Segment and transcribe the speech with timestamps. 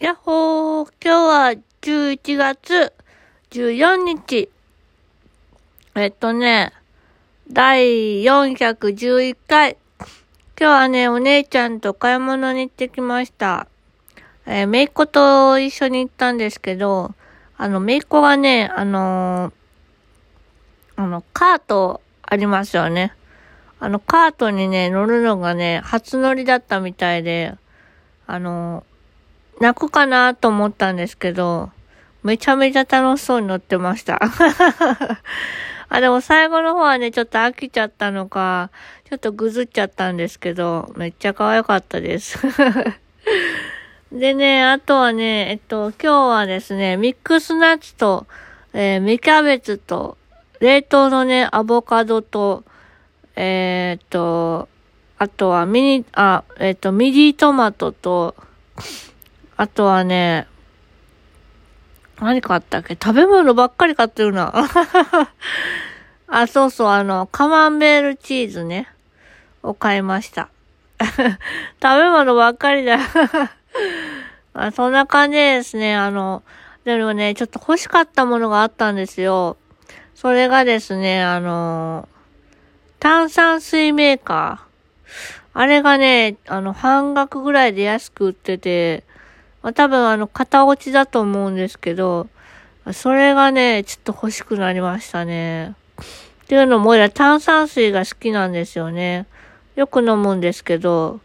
[0.00, 2.94] やっほー、今日は11月
[3.50, 4.48] 14日。
[5.94, 6.72] えっとね、
[7.52, 9.76] 第411回。
[9.98, 10.08] 今
[10.56, 13.66] 日はね、お姉ちゃんと買い物に行ってきました。
[14.46, 17.14] えー、めいっ子と一緒に行ったんですけど、
[17.58, 23.12] あの、めいっ子がね、あのーあの、カートありますよね。
[23.78, 27.54] あの、カートにね、乗るのがね、初乗りだったみたいで、
[28.26, 28.82] あの、
[29.60, 31.70] 泣くかなと思ったんですけど、
[32.22, 34.18] めちゃめちゃ楽しそうに乗ってました。
[35.88, 38.70] あ、でも最後の方はね、ちょっと飽きちゃったのか、
[39.08, 42.38] ちょっとぐずっちゃったんですけど、めっちゃ可愛かったです。
[44.12, 48.26] でね、あとはね、えっと、今日はですね、ミックスナッツと、
[48.72, 50.16] えー、ミキャベツと、
[50.60, 52.64] 冷凍のね、アボカドと、
[53.36, 54.68] えー、っと、
[55.18, 58.34] あとはミニ、あ、え、っと、ミディトマトと、
[59.60, 60.46] あとはね、
[62.18, 62.94] 何買ったっけ？
[62.94, 64.54] 食べ物ばっかり買ってるな。
[66.28, 68.88] あ、そうそう、あの、カマンベールチーズね、
[69.62, 70.48] を買いました。
[70.98, 71.18] 食
[71.82, 73.00] べ物ばっかりだ。
[74.54, 75.94] あそんな感じですね。
[75.94, 76.42] あの、
[76.84, 79.58] でもね、ちょっと欲しかったものがあったんですよ。
[80.14, 82.08] それがですね、あの、
[82.98, 84.70] 炭酸水メーカー。
[85.52, 89.04] あれがね、あの、半額ぐらいで安く売ってて、
[89.62, 92.28] まあ、多分あの、型落ちだと思うんですけど、
[92.92, 95.74] それがね、ちょっと欲しくなりましたね。
[96.44, 99.26] っていうのも、俺ら炭酸水が好きなんですよね。
[99.76, 101.20] よく飲むんですけど、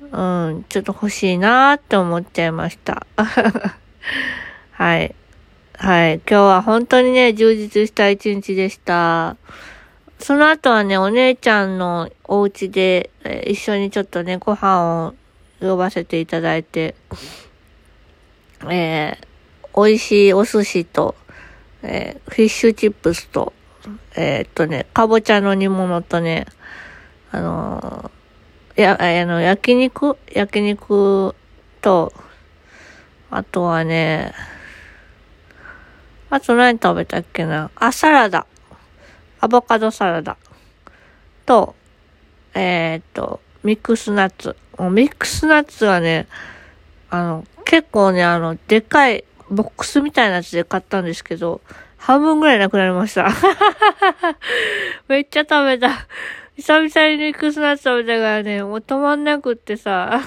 [0.00, 3.06] うん、ちょっと欲しいなーって思っちゃいました。
[4.72, 5.14] はい。
[5.78, 6.14] はい。
[6.16, 9.36] 今日は本当にね、充実した一日でした。
[10.18, 13.10] その後はね、お姉ちゃんのお家で、
[13.46, 15.14] 一緒にちょっとね、ご飯を
[15.60, 16.94] 呼ばせていただいて、
[18.70, 21.14] えー、美味しいお寿司と、
[21.82, 23.52] えーフィッシュチップスと、
[24.16, 26.46] えーっとね、かぼちゃの煮物とね、
[27.30, 30.16] あのーや、あの、焼肉？
[30.32, 31.34] 焼肉
[31.82, 32.12] と、
[33.30, 34.32] あとはね、
[36.30, 37.70] あと何食べたっけな？
[37.74, 38.46] あ、サラダ。
[39.40, 40.38] アボカドサラダ。
[41.44, 41.74] と、
[42.54, 44.56] えーっと、ミックスナッツ。
[44.78, 46.28] ミックスナッツはね、
[47.12, 51.60] あの、結構ね、あの、でかいボックスみたいなやつで買ったんですけど、
[51.98, 53.28] 半分ぐらいなくなりました。
[55.08, 56.06] めっちゃ食べた。
[56.56, 60.22] 久々にミックスナッツ食べたからね、もう止まんなくってさ。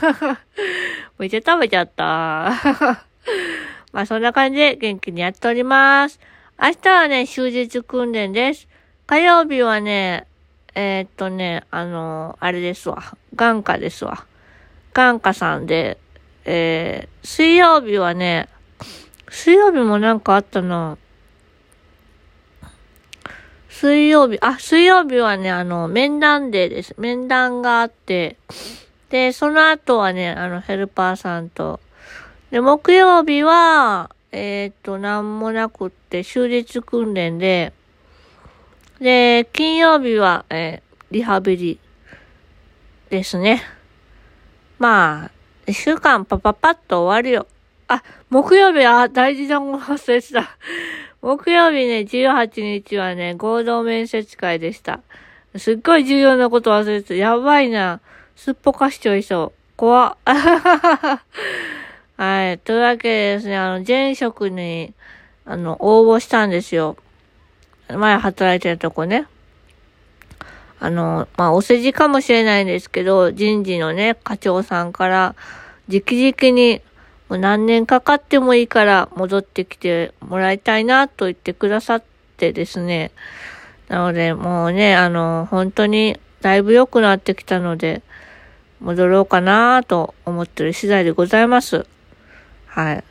[1.17, 2.53] めっちゃ食べちゃった。
[3.91, 6.19] まあそんな感じで元気にやっております。
[6.61, 8.67] 明日はね、終日訓練です。
[9.07, 10.27] 火曜日はね、
[10.75, 13.01] えーっとね、あのあれですわ。
[13.35, 14.25] 眼科ですわ。
[14.93, 15.97] 眼科さんで、
[16.45, 18.49] えー、水曜日はね、
[19.29, 20.97] 水曜日もなんかあったな。
[23.69, 26.95] 水曜日、あ、水曜日はね、あの、面談デーです。
[26.97, 28.37] 面談があって、
[29.09, 31.79] で、その後はね、あの、ヘルパーさんと、
[32.51, 37.73] で、木曜日は、えーっと、なんもなくって、終日訓練で、
[38.99, 41.79] で、金曜日は、えーリハビリ
[43.09, 43.61] ですね。
[44.79, 45.31] まあ、
[45.67, 47.47] 一週間パパパッと終わるよ。
[47.87, 50.57] あ、木曜日は大事なもの忘れてた。
[51.21, 55.01] 木曜日ね、18日はね、合同面接会でした。
[55.57, 57.15] すっごい重要なこと忘れてた。
[57.15, 57.99] やばいな。
[58.35, 59.59] すっぽかしちゃいそう。
[59.75, 60.17] 怖っ。
[62.17, 62.59] はい。
[62.59, 64.93] というわけでですね、あの、前職に、
[65.45, 66.95] あの、応募したんですよ。
[67.87, 69.27] 前働いてたとこね。
[70.79, 75.35] あの、まあ、お世辞かもしれないんですけど、人事のね、課長さんから、
[75.87, 76.81] 直々に、
[77.29, 82.03] もう何年かかってもいいから戻ってきてもらいたいなと言ってくださっ
[82.37, 83.11] てですね。
[83.87, 88.03] なので、もうね、あの、本当にだいぶ良くなってきたので、
[88.79, 91.85] 戻ろうかなと思ってる次第でございます。
[92.67, 93.03] はい。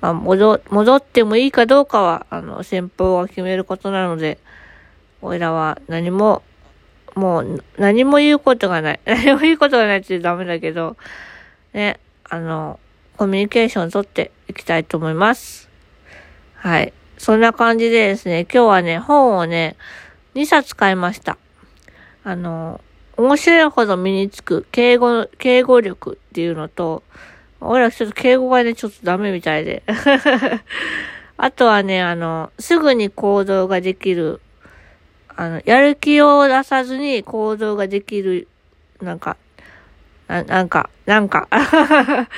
[0.00, 4.38] まあ、戻、戻ってもいいかどうかは、あの、先方が決めることなので、
[5.22, 6.42] おいらは何も、
[7.16, 9.00] もう、何も言うことがない。
[9.06, 10.96] 何も言うことがないって言うとダメだけど、
[11.72, 11.98] ね、
[12.28, 12.78] あの、
[13.16, 15.68] コミュニケーションを取っていきたいと思います。
[16.54, 16.92] はい。
[17.16, 19.76] そんな感じでですね、今日はね、本をね、
[20.34, 21.38] 2冊買いました。
[22.22, 22.82] あの、
[23.16, 27.02] 面白いほど身につく敬語、敬語力っていうのと、
[27.60, 29.82] 俺らちょっと敬語がね、ちょっとダメみたいで。
[31.38, 34.40] あとはね、あの、すぐに行動ができる、
[35.36, 38.48] あの、やる気を出さずに行動ができる、
[39.00, 39.36] なんか、
[40.28, 41.48] ななんか、なんか、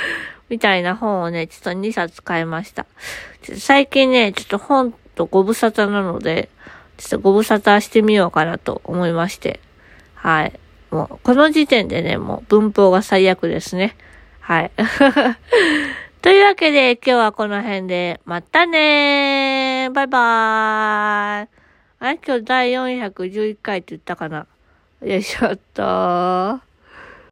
[0.51, 2.87] みたいな本をね、ちょっと2冊買いました。
[3.57, 6.49] 最近ね、ちょっと本とご無沙汰なので、
[6.97, 9.61] ちょっとご無沙汰してみようかなと思いまして。
[10.15, 10.59] はい。
[10.91, 13.97] もう、この時点でね、もう文法が最悪ですね。
[14.41, 14.71] はい。
[16.21, 21.58] というわけで、今日はこの辺で、またねーバイバーイ
[22.01, 22.21] あれ？
[22.25, 24.47] 今日第411回って言ったかな？
[25.03, 26.61] よいしょっと